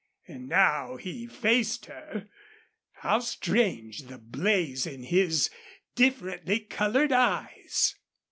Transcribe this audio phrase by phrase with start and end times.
[0.27, 2.27] And now he faced her.
[3.01, 5.51] How strange the blaze in his
[5.93, 7.93] differently colored eyes!